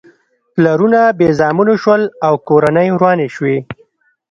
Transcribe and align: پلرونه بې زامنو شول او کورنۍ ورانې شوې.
پلرونه 0.53 0.99
بې 1.17 1.27
زامنو 1.39 1.75
شول 1.81 2.01
او 2.25 2.33
کورنۍ 2.47 2.87
ورانې 2.91 3.27
شوې. 3.35 3.57